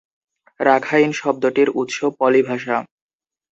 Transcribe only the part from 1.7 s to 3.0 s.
উৎস পলি ভাষা।